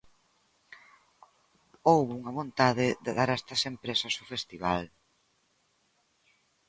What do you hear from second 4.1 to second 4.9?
o festival.